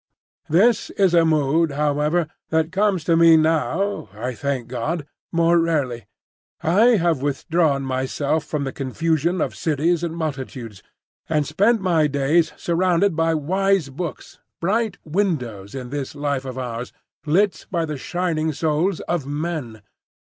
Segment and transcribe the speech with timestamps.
[0.49, 6.07] This is a mood, however, that comes to me now, I thank God, more rarely.
[6.63, 10.81] I have withdrawn myself from the confusion of cities and multitudes,
[11.29, 16.91] and spend my days surrounded by wise books,—bright windows in this life of ours,
[17.27, 19.83] lit by the shining souls of men.